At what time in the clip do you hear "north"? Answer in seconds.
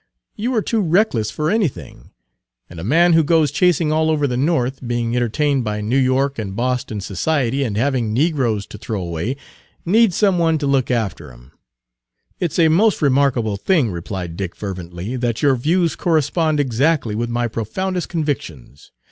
4.35-4.79